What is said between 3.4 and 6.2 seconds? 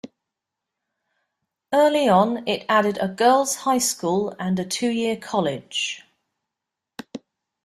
high school and a two-year college.